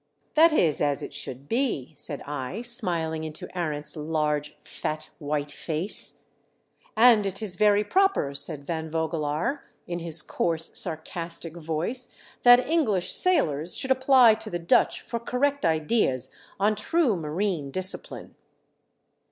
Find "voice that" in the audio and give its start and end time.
11.55-12.57